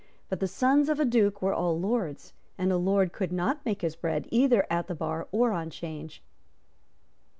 But 0.29 0.39
the 0.39 0.47
sons 0.47 0.89
of 0.89 0.99
a 0.99 1.05
Duke 1.05 1.43
were 1.43 1.53
all 1.53 1.79
lords; 1.79 2.33
and 2.57 2.71
a 2.71 2.77
lord 2.77 3.13
could 3.13 3.31
not 3.31 3.63
make 3.67 3.83
his 3.83 3.95
bread 3.95 4.27
either 4.31 4.65
at 4.67 4.87
the 4.87 4.95
bar 4.95 5.27
or 5.31 5.51
on 5.51 5.69
Change. 5.69 6.23